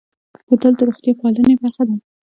بوتل 0.47 0.73
د 0.77 0.81
روغتیا 0.87 1.13
پالنې 1.19 1.53
برخه 1.61 1.83
ده. 1.87 1.95